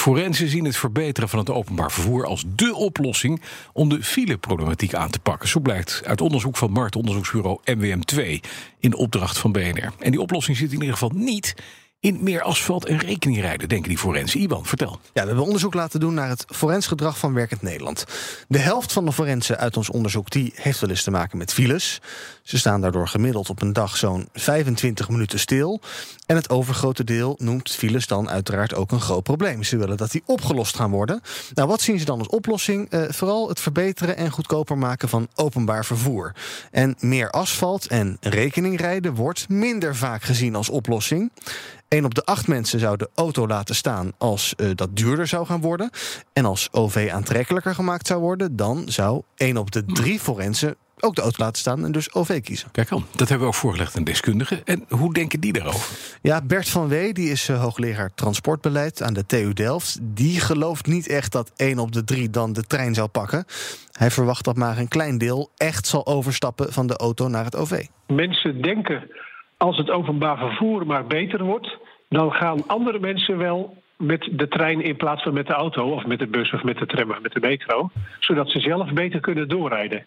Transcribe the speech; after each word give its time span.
Forensen 0.00 0.48
zien 0.48 0.64
het 0.64 0.76
verbeteren 0.76 1.28
van 1.28 1.38
het 1.38 1.50
openbaar 1.50 1.92
vervoer 1.92 2.26
als 2.26 2.44
dé 2.46 2.70
oplossing 2.72 3.42
om 3.72 3.88
de 3.88 4.02
fileproblematiek 4.02 4.94
aan 4.94 5.10
te 5.10 5.18
pakken. 5.18 5.48
Zo 5.48 5.60
blijkt 5.60 6.02
uit 6.04 6.20
onderzoek 6.20 6.56
van 6.56 6.70
marktonderzoeksbureau 6.70 7.58
MWM2 7.64 8.20
in 8.78 8.94
opdracht 8.94 9.38
van 9.38 9.52
BNR. 9.52 9.92
En 9.98 10.10
die 10.10 10.20
oplossing 10.20 10.56
zit 10.56 10.72
in 10.72 10.78
ieder 10.78 10.92
geval 10.92 11.12
niet 11.14 11.54
in 12.00 12.18
meer 12.22 12.42
asfalt 12.42 12.84
en 12.84 12.98
rekeningrijden, 12.98 13.68
denken 13.68 13.88
die 13.88 13.98
forensen. 13.98 14.40
Iwan, 14.40 14.66
vertel. 14.66 15.00
Ja, 15.12 15.20
we 15.20 15.26
hebben 15.26 15.44
onderzoek 15.44 15.74
laten 15.74 16.00
doen 16.00 16.14
naar 16.14 16.28
het 16.28 16.44
forens 16.48 16.86
gedrag 16.86 17.18
van 17.18 17.34
werkend 17.34 17.62
Nederland. 17.62 18.04
De 18.48 18.58
helft 18.58 18.92
van 18.92 19.04
de 19.04 19.12
forensen 19.12 19.58
uit 19.58 19.76
ons 19.76 19.90
onderzoek 19.90 20.30
die 20.30 20.52
heeft 20.54 20.80
wel 20.80 20.90
eens 20.90 21.02
te 21.02 21.10
maken 21.10 21.38
met 21.38 21.52
files. 21.52 22.00
Ze 22.42 22.58
staan 22.58 22.80
daardoor 22.80 23.08
gemiddeld 23.08 23.50
op 23.50 23.62
een 23.62 23.72
dag 23.72 23.96
zo'n 23.96 24.28
25 24.32 25.08
minuten 25.08 25.38
stil. 25.38 25.80
En 26.26 26.36
het 26.36 26.50
overgrote 26.50 27.04
deel 27.04 27.36
noemt 27.38 27.70
files 27.70 28.06
dan 28.06 28.30
uiteraard 28.30 28.74
ook 28.74 28.90
een 28.90 29.00
groot 29.00 29.22
probleem. 29.22 29.62
Ze 29.62 29.76
willen 29.76 29.96
dat 29.96 30.10
die 30.10 30.22
opgelost 30.26 30.76
gaan 30.76 30.90
worden. 30.90 31.20
Nou, 31.54 31.68
wat 31.68 31.80
zien 31.80 31.98
ze 31.98 32.04
dan 32.04 32.18
als 32.18 32.28
oplossing? 32.28 32.92
Uh, 32.92 33.02
vooral 33.08 33.48
het 33.48 33.60
verbeteren 33.60 34.16
en 34.16 34.30
goedkoper 34.30 34.78
maken 34.78 35.08
van 35.08 35.28
openbaar 35.34 35.84
vervoer. 35.84 36.34
En 36.70 36.96
meer 36.98 37.30
asfalt 37.30 37.86
en 37.86 38.16
rekeningrijden 38.20 39.14
wordt 39.14 39.48
minder 39.48 39.96
vaak 39.96 40.22
gezien 40.22 40.54
als 40.54 40.68
oplossing. 40.68 41.30
Een 41.90 42.04
op 42.04 42.14
de 42.14 42.24
acht 42.24 42.48
mensen 42.48 42.80
zou 42.80 42.96
de 42.96 43.10
auto 43.14 43.46
laten 43.46 43.74
staan 43.74 44.12
als 44.18 44.54
uh, 44.56 44.70
dat 44.74 44.96
duurder 44.96 45.26
zou 45.26 45.46
gaan 45.46 45.60
worden. 45.60 45.90
En 46.32 46.44
als 46.44 46.68
OV 46.72 47.10
aantrekkelijker 47.12 47.74
gemaakt 47.74 48.06
zou 48.06 48.20
worden, 48.20 48.56
dan 48.56 48.88
zou 48.88 49.22
één 49.36 49.56
op 49.56 49.70
de 49.70 49.84
drie 49.84 50.20
forensen 50.20 50.76
ook 51.00 51.14
de 51.14 51.20
auto 51.20 51.42
laten 51.42 51.58
staan 51.58 51.84
en 51.84 51.92
dus 51.92 52.14
OV 52.14 52.40
kiezen. 52.40 52.70
Kijk 52.70 52.90
al, 52.90 53.02
dat 53.10 53.28
hebben 53.28 53.38
we 53.38 53.52
ook 53.52 53.58
voorgelegd 53.58 53.96
aan 53.96 54.04
deskundigen. 54.04 54.64
En 54.64 54.84
hoe 54.88 55.14
denken 55.14 55.40
die 55.40 55.52
daarover? 55.52 55.98
Ja, 56.22 56.42
Bert 56.42 56.68
van 56.68 56.88
Wee, 56.88 57.12
die 57.12 57.30
is 57.30 57.48
uh, 57.48 57.62
hoogleraar 57.62 58.10
transportbeleid 58.14 59.02
aan 59.02 59.14
de 59.14 59.26
TU 59.26 59.52
Delft. 59.52 59.98
Die 60.02 60.40
gelooft 60.40 60.86
niet 60.86 61.08
echt 61.08 61.32
dat 61.32 61.52
één 61.56 61.78
op 61.78 61.92
de 61.92 62.04
drie 62.04 62.30
dan 62.30 62.52
de 62.52 62.62
trein 62.62 62.94
zou 62.94 63.08
pakken. 63.08 63.44
Hij 63.92 64.10
verwacht 64.10 64.44
dat 64.44 64.56
maar 64.56 64.78
een 64.78 64.88
klein 64.88 65.18
deel 65.18 65.50
echt 65.56 65.86
zal 65.86 66.06
overstappen 66.06 66.72
van 66.72 66.86
de 66.86 66.96
auto 66.96 67.28
naar 67.28 67.44
het 67.44 67.56
OV. 67.56 67.86
Mensen 68.06 68.62
denken 68.62 69.10
als 69.60 69.76
het 69.76 69.90
openbaar 69.90 70.38
vervoer 70.38 70.86
maar 70.86 71.06
beter 71.06 71.44
wordt, 71.44 71.78
dan 72.08 72.32
gaan 72.32 72.66
andere 72.66 72.98
mensen 72.98 73.38
wel 73.38 73.76
met 73.96 74.28
de 74.32 74.48
trein 74.48 74.80
in 74.80 74.96
plaats 74.96 75.22
van 75.22 75.34
met 75.34 75.46
de 75.46 75.52
auto 75.52 75.90
of 75.90 76.06
met 76.06 76.18
de 76.18 76.26
bus 76.26 76.52
of 76.52 76.62
met 76.62 76.78
de 76.78 76.86
tram 76.86 77.10
of 77.10 77.20
met 77.20 77.32
de 77.32 77.40
metro, 77.40 77.90
zodat 78.18 78.50
ze 78.50 78.60
zelf 78.60 78.92
beter 78.92 79.20
kunnen 79.20 79.48
doorrijden. 79.48 80.06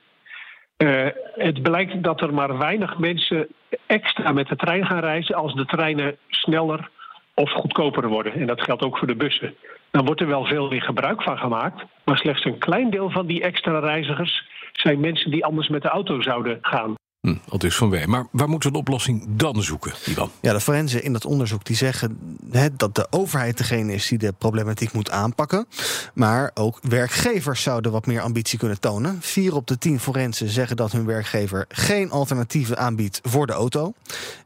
Uh, 0.78 1.08
het 1.36 1.62
blijkt 1.62 2.04
dat 2.04 2.22
er 2.22 2.34
maar 2.34 2.58
weinig 2.58 2.98
mensen 2.98 3.48
extra 3.86 4.32
met 4.32 4.48
de 4.48 4.56
trein 4.56 4.86
gaan 4.86 5.00
reizen 5.00 5.36
als 5.36 5.54
de 5.54 5.66
treinen 5.66 6.18
sneller 6.28 6.90
of 7.34 7.52
goedkoper 7.52 8.08
worden. 8.08 8.34
En 8.34 8.48
dat 8.48 8.62
geldt 8.62 8.84
ook 8.84 8.98
voor 8.98 9.08
de 9.08 9.16
bussen. 9.16 9.56
Dan 9.92 10.06
wordt 10.06 10.22
er 10.22 10.28
wel 10.28 10.46
veel 10.46 10.70
meer 10.70 10.82
gebruik 10.82 11.24
van 11.24 11.38
gemaakt, 11.38 11.84
maar 12.06 12.18
slechts 12.18 12.46
een 12.46 12.58
klein 12.58 12.90
deel 12.90 13.10
van 13.10 13.26
die 13.26 13.44
extra 13.44 13.80
reizigers 13.80 14.44
zijn 14.72 15.00
mensen 15.00 15.32
die 15.32 15.46
anders 15.46 15.68
met 15.68 15.82
de 15.82 15.90
auto 15.90 16.22
zouden 16.22 16.58
gaan. 16.62 16.96
Hm, 17.28 17.58
dus 17.58 17.76
van 17.76 17.90
wij. 17.90 18.08
Maar 18.08 18.28
waar 18.32 18.50
moeten 18.50 18.70
we 18.70 18.76
een 18.76 18.82
oplossing 18.82 19.24
dan 19.28 19.64
zoeken, 19.64 19.94
Ivan? 20.06 20.32
Ja, 20.42 20.54
de 20.54 20.60
forensen 20.60 21.04
in 21.04 21.14
dat 21.14 21.26
onderzoek 21.26 21.66
die 21.66 21.76
zeggen 21.76 22.38
dat 22.74 22.96
de 22.96 23.08
overheid 23.10 23.58
degene 23.58 23.94
is 23.94 24.08
die 24.08 24.18
de 24.18 24.34
problematiek 24.38 24.94
moet 24.94 25.12
aanpakken. 25.12 25.68
Maar 26.14 26.52
ook 26.54 26.80
werkgevers 26.82 27.62
zouden 27.62 27.92
wat 27.92 28.06
meer 28.06 28.22
ambitie 28.22 28.60
kunnen 28.60 28.80
tonen. 28.80 29.18
Vier 29.22 29.56
op 29.56 29.68
de 29.68 29.78
tien 29.78 30.00
forensen 30.00 30.50
zeggen 30.50 30.76
dat 30.76 30.92
hun 30.92 31.06
werkgever 31.06 31.66
geen 31.70 32.12
alternatieven 32.12 32.78
aanbiedt 32.78 33.20
voor 33.24 33.48
de 33.48 33.54
auto. 33.54 33.94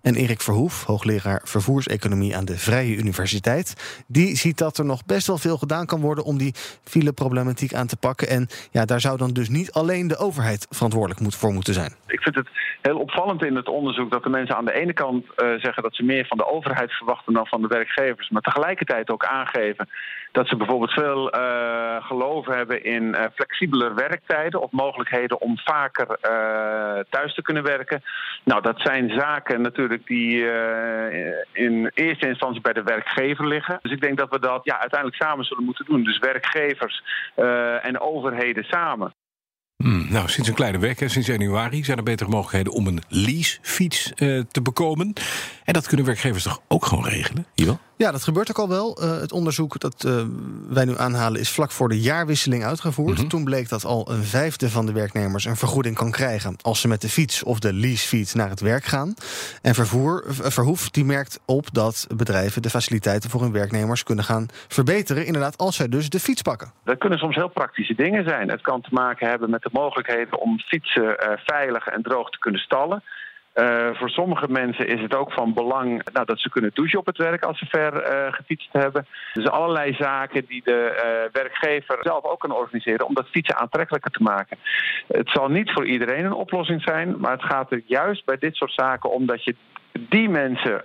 En 0.02 0.16
Erik 0.16 0.42
Verhoef, 0.42 0.84
hoogleraar 0.84 1.42
vervoerseconomie 1.44 2.36
aan 2.36 2.46
de 2.46 2.58
Vrije 2.58 2.96
Universiteit, 2.96 3.74
die 4.08 4.36
ziet 4.36 4.58
dat 4.58 4.78
er 4.78 4.86
nog 4.86 5.06
best 5.06 5.28
wel 5.28 5.38
veel 5.38 5.58
gedaan 5.58 5.86
kan 5.86 6.02
worden 6.02 6.24
om 6.24 6.38
die 6.38 6.54
fileproblematiek 6.84 7.74
aan 7.74 7.88
te 7.88 7.98
pakken. 7.98 8.30
En 8.30 8.48
ja, 8.72 8.86
daar 8.86 9.02
zou 9.02 9.18
dan 9.18 9.34
dus 9.34 9.50
niet 9.50 9.72
alleen 9.72 10.08
de 10.08 10.18
overheid 10.18 10.68
verantwoordelijk 10.70 11.34
voor 11.36 11.54
moeten 11.54 11.74
zijn. 11.74 11.96
Ik 12.08 12.22
vind 12.22 12.36
het 12.36 12.67
heel 12.82 13.00
opvallend 13.00 13.46
in 13.46 13.56
het 13.56 13.68
onderzoek 13.68 14.12
dat 14.12 14.24
de 14.24 14.30
mensen 14.30 14.56
aan 14.56 14.66
de 14.66 14.74
ene 14.74 14.94
kant 14.94 15.26
uh, 15.26 15.48
zeggen 15.60 15.84
dat 15.84 15.96
ze 15.96 16.04
meer 16.04 16.26
van 16.26 16.38
de 16.38 16.48
overheid 16.48 16.92
verwachten 16.92 17.34
dan 17.34 17.48
van 17.48 17.62
de 17.62 17.68
werkgevers, 17.68 18.30
maar 18.30 18.42
tegelijkertijd 18.42 19.10
ook 19.10 19.26
aangeven 19.26 19.90
dat 20.32 20.48
ze 20.48 20.56
bijvoorbeeld 20.56 20.92
veel 20.92 21.36
uh, 21.36 22.06
geloof 22.06 22.46
hebben 22.46 22.84
in 22.84 23.04
uh, 23.04 23.24
flexibeler 23.36 23.96
werktijden 23.96 24.62
of 24.62 24.72
mogelijkheden 24.72 25.42
om 25.42 25.58
vaker 25.58 26.06
thuis 27.10 27.34
te 27.34 27.42
kunnen 27.42 27.64
werken. 27.64 28.04
Nou, 28.44 28.62
dat 28.62 28.80
zijn 28.80 29.10
zaken 29.10 29.62
natuurlijk 29.62 30.08
die 30.08 30.46
in 31.52 31.92
eerste 31.94 32.28
instantie 32.28 32.62
bij 32.62 32.74
de 32.74 32.84
werkgever 32.84 33.48
liggen. 33.48 33.80
Dus 33.82 33.92
ik 33.92 34.02
denk 34.02 34.18
dat 34.18 34.30
we 34.30 34.40
dat 34.40 34.60
ja, 34.64 34.80
uiteindelijk 34.80 35.22
samen 35.24 35.46
zullen 35.46 35.64
moeten 35.64 35.86
doen. 35.86 36.04
Dus 36.04 36.18
werkgevers 36.18 37.04
en 37.82 38.00
overheden 38.00 38.64
samen. 38.64 39.14
Hmm, 39.84 40.08
nou, 40.10 40.30
sinds 40.30 40.50
een 40.50 40.56
kleine 40.56 40.78
week, 40.78 41.04
sinds 41.06 41.28
januari, 41.28 41.84
zijn 41.84 41.98
er 41.98 42.04
betere 42.04 42.30
mogelijkheden 42.30 42.74
om 42.74 42.88
een 42.88 43.02
leasefiets 43.08 44.12
uh, 44.16 44.44
te 44.52 44.62
bekomen. 44.62 45.14
En 45.68 45.74
dat 45.74 45.88
kunnen 45.88 46.06
werkgevers 46.06 46.44
toch 46.44 46.62
ook 46.68 46.86
gewoon 46.86 47.06
regelen? 47.06 47.46
Jawel? 47.54 47.80
Ja, 47.96 48.12
dat 48.12 48.24
gebeurt 48.24 48.50
ook 48.50 48.58
al 48.58 48.70
wel. 48.70 49.04
Uh, 49.04 49.20
het 49.20 49.32
onderzoek 49.32 49.80
dat 49.80 50.04
uh, 50.08 50.22
wij 50.70 50.86
nu 50.86 50.98
aanhalen 50.98 51.40
is 51.40 51.52
vlak 51.52 51.72
voor 51.72 51.90
de 51.90 52.00
jaarwisseling 52.00 52.66
uitgevoerd. 52.66 53.14
Mm 53.14 53.18
-hmm. 53.18 53.28
Toen 53.28 53.44
bleek 53.44 53.70
dat 53.70 53.86
al 53.86 54.12
een 54.12 54.24
vijfde 54.24 54.70
van 54.70 54.86
de 54.86 54.92
werknemers 54.92 55.46
een 55.46 55.56
vergoeding 55.56 55.96
kan 55.96 56.12
krijgen 56.12 56.56
als 56.62 56.82
ze 56.82 56.88
met 56.88 57.02
de 57.02 57.10
fiets 57.10 57.44
of 57.44 57.60
de 57.60 57.74
leasefiets 57.74 58.34
naar 58.34 58.50
het 58.50 58.60
werk 58.60 58.84
gaan. 58.84 59.14
En 59.62 59.74
vervoer, 59.74 60.24
Verhoef 60.28 60.90
die 60.90 61.06
merkt 61.06 61.40
op 61.46 61.74
dat 61.74 62.08
bedrijven 62.16 62.62
de 62.62 62.70
faciliteiten 62.70 63.30
voor 63.30 63.42
hun 63.42 63.52
werknemers 63.52 64.04
kunnen 64.04 64.24
gaan 64.24 64.48
verbeteren. 64.68 65.26
Inderdaad, 65.26 65.58
als 65.58 65.76
zij 65.76 65.88
dus 65.88 66.10
de 66.10 66.20
fiets 66.20 66.42
pakken. 66.42 66.72
Dat 66.84 66.98
kunnen 66.98 67.20
soms 67.20 67.36
heel 67.36 67.50
praktische 67.50 67.96
dingen 67.96 68.24
zijn. 68.28 68.50
Het 68.50 68.62
kan 68.62 68.82
te 68.82 68.90
maken 68.92 69.30
hebben 69.30 69.50
met 69.50 69.62
de 69.62 69.70
mogelijkheden 69.72 70.40
om 70.40 70.60
fietsen 70.60 71.04
uh, 71.04 71.38
veilig 71.46 71.88
en 71.88 72.02
droog 72.02 72.30
te 72.30 72.40
kunnen 72.40 72.62
stallen. 72.62 73.04
Uh, 73.60 73.88
voor 73.94 74.10
sommige 74.10 74.48
mensen 74.50 74.88
is 74.88 75.02
het 75.02 75.16
ook 75.16 75.32
van 75.32 75.54
belang 75.54 76.10
nou, 76.14 76.26
dat 76.26 76.40
ze 76.40 76.50
kunnen 76.50 76.72
douchen 76.74 77.00
op 77.00 77.06
het 77.06 77.18
werk 77.18 77.44
als 77.44 77.60
ze 77.60 77.66
ver 77.66 77.94
uh, 77.94 78.34
gefietst 78.34 78.70
hebben. 78.72 79.08
Dus 79.34 79.50
allerlei 79.50 79.94
zaken 79.94 80.46
die 80.48 80.62
de 80.64 80.92
uh, 80.96 81.34
werkgever 81.34 81.98
zelf 82.02 82.24
ook 82.24 82.40
kan 82.40 82.52
organiseren 82.52 83.06
om 83.06 83.14
dat 83.14 83.28
fietsen 83.28 83.58
aantrekkelijker 83.58 84.12
te 84.12 84.24
maken. 84.24 84.58
Het 85.08 85.30
zal 85.30 85.48
niet 85.48 85.72
voor 85.72 85.86
iedereen 85.86 86.26
een 86.26 86.34
oplossing 86.34 86.82
zijn, 86.82 87.20
maar 87.20 87.32
het 87.32 87.44
gaat 87.44 87.72
er 87.72 87.82
juist 87.86 88.26
bij 88.26 88.38
dit 88.38 88.56
soort 88.56 88.74
zaken 88.74 89.12
om 89.12 89.26
dat 89.26 89.44
je 89.44 89.56
die 89.92 90.30
mensen 90.30 90.84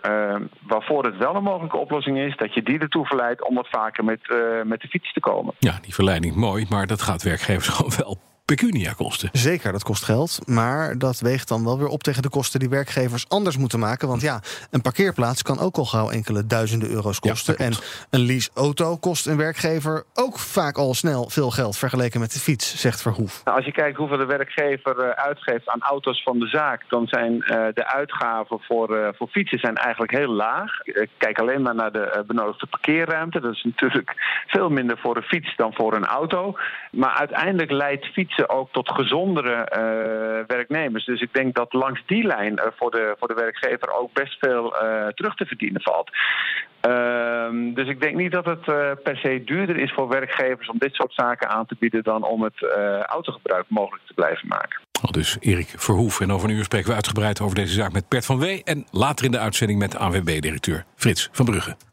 waarvoor 0.63 1.05
het 1.05 1.17
wel 1.17 1.35
een 1.35 1.43
mogelijke 1.43 1.77
oplossing 1.77 2.19
is, 2.19 2.37
dat 2.37 2.55
je 2.55 2.63
die 2.63 2.79
ertoe 2.79 3.07
verleidt 3.07 3.49
om 3.49 3.55
wat 3.55 3.69
vaker 3.69 4.05
met, 4.05 4.21
met 4.65 4.81
de 4.81 4.89
fiets 4.89 5.13
te 5.13 5.21
komen. 5.21 5.55
Ja, 5.59 5.79
die 5.83 5.95
verleiding 5.95 6.35
mooi, 6.35 6.67
maar 6.69 6.87
dat 6.87 7.03
gaat 7.03 7.23
werkgevers 7.23 7.69
gewoon 7.77 7.93
wel 7.97 8.32
pecunia 8.55 8.93
kosten. 8.93 9.29
Zeker, 9.33 9.73
dat 9.73 9.83
kost 9.83 10.05
geld. 10.05 10.41
Maar 10.47 10.99
dat 10.99 11.21
weegt 11.21 11.49
dan 11.49 11.65
wel 11.65 11.79
weer 11.79 11.89
op 11.89 12.03
tegen 12.03 12.23
de 12.23 12.29
kosten 12.29 12.61
die 12.61 12.69
werkgevers 12.69 13.29
anders 13.29 13.57
moeten 13.57 13.79
maken. 13.79 14.09
Want 14.09 14.21
ja, 14.21 14.41
een 14.71 14.81
parkeerplaats 14.81 15.43
kan 15.43 15.59
ook 15.59 15.77
al 15.77 15.85
gauw 15.85 16.11
enkele 16.11 16.47
duizenden 16.47 16.91
euro's 16.91 17.19
kosten. 17.19 17.55
Ja, 17.59 17.65
en 17.65 17.73
een 18.11 18.21
leaseauto 18.21 18.97
kost 18.97 19.27
een 19.27 19.37
werkgever 19.37 20.05
ook 20.15 20.39
vaak 20.39 20.77
al 20.77 20.95
snel 20.95 21.29
veel 21.29 21.51
geld 21.51 21.77
vergeleken 21.77 22.21
met 22.21 22.33
de 22.33 22.39
fiets, 22.39 22.81
zegt 22.81 23.03
Verhoef. 23.03 23.45
Nou, 23.45 23.57
als 23.57 23.67
je 23.67 23.73
kijkt 23.73 23.97
hoeveel 23.97 24.17
de 24.17 24.27
werkgever 24.27 24.97
uh, 24.97 25.11
uitgeeft 25.11 25.69
aan 25.69 25.81
auto's 25.81 26.23
van 26.23 26.39
de 26.39 26.47
zaak, 26.47 26.85
dan 26.89 27.07
zijn 27.07 27.33
uh, 27.33 27.47
de 27.75 27.87
uitgaven 27.87 28.61
voor, 28.61 28.97
uh, 28.97 29.09
voor 29.17 29.29
fietsen 29.29 29.59
zijn 29.59 29.77
eigenlijk 29.77 30.13
heel 30.13 30.33
laag. 30.33 30.71
kijk 31.17 31.39
alleen 31.39 31.63
maar 31.63 31.75
naar 31.75 31.93
de 31.93 32.25
benodigde 32.27 32.67
parkeerruimte. 32.67 33.41
Dat 33.41 33.53
is 33.53 33.63
natuurlijk 33.63 34.15
veel 34.47 34.69
minder 34.69 34.99
voor 34.99 35.17
een 35.17 35.23
fiets 35.23 35.57
dan 35.57 35.73
voor 35.75 35.95
een 35.95 36.07
auto. 36.07 36.57
Maar 36.91 37.15
uiteindelijk 37.15 37.71
leidt 37.71 38.07
fietsen 38.07 38.42
ook 38.49 38.69
tot 38.73 38.91
gezondere 38.91 39.57
uh, 39.57 40.47
werknemers. 40.47 41.05
Dus 41.05 41.21
ik 41.21 41.33
denk 41.33 41.55
dat 41.55 41.73
langs 41.73 42.03
die 42.07 42.27
lijn 42.27 42.53
uh, 42.53 42.65
voor, 42.77 42.91
de, 42.91 43.15
voor 43.19 43.29
de 43.29 43.35
werkgever 43.35 43.99
ook 43.99 44.13
best 44.13 44.39
veel 44.39 44.75
uh, 44.75 45.07
terug 45.07 45.35
te 45.35 45.47
verdienen 45.47 45.83
valt. 45.83 46.11
Ehm, 46.81 47.75
dus 47.75 47.89
ik 47.89 48.01
denk 48.01 48.17
niet 48.17 48.33
dat 48.33 48.45
het 48.45 48.65
per 49.03 49.17
se 49.17 49.43
duurder 49.45 49.77
is 49.77 49.93
voor 49.93 50.09
werkgevers 50.09 50.69
om 50.69 50.79
dit 50.79 50.95
soort 50.95 51.13
zaken 51.15 51.49
aan 51.49 51.67
te 51.67 51.77
bieden 51.79 52.03
dan 52.03 52.25
om 52.25 52.43
het 52.43 52.67
autogebruik 53.07 53.65
mogelijk 53.69 54.07
te 54.07 54.15
blijven 54.15 54.49
maken. 54.49 54.81
Al 55.03 55.13
dus 55.13 55.37
Erik 55.41 55.75
Verhoef. 55.77 56.21
En 56.21 56.33
over 56.33 56.49
een 56.49 56.55
uur 56.57 56.65
spreken 56.65 56.89
we 56.89 56.95
uitgebreid 56.95 57.41
over 57.41 57.55
deze 57.55 57.73
zaak 57.73 57.93
met 57.93 58.09
Bert 58.09 58.27
van 58.27 58.39
Wee. 58.39 58.65
En 58.65 58.87
later 58.91 59.25
in 59.25 59.31
de 59.31 59.39
uitzending 59.39 59.79
met 59.79 59.97
AWB-directeur 59.97 60.85
Frits 60.97 61.29
van 61.33 61.45
Brugge. 61.45 61.92